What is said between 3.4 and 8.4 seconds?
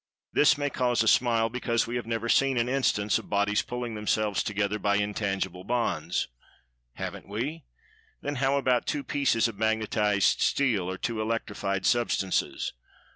pulling themselves together by intangible "bonds." Haven't we?[Pg 169] Then